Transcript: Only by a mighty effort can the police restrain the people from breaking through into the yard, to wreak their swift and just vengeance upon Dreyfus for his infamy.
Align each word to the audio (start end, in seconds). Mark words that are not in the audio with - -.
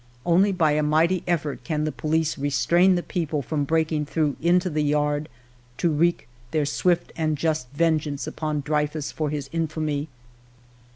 Only 0.25 0.51
by 0.51 0.71
a 0.71 0.81
mighty 0.81 1.23
effort 1.27 1.63
can 1.63 1.83
the 1.83 1.91
police 1.91 2.35
restrain 2.35 2.95
the 2.95 3.03
people 3.03 3.43
from 3.43 3.65
breaking 3.65 4.07
through 4.07 4.35
into 4.41 4.67
the 4.67 4.81
yard, 4.81 5.29
to 5.77 5.91
wreak 5.91 6.27
their 6.49 6.65
swift 6.65 7.13
and 7.15 7.37
just 7.37 7.69
vengeance 7.75 8.25
upon 8.25 8.61
Dreyfus 8.61 9.11
for 9.11 9.29
his 9.29 9.47
infamy. 9.53 10.07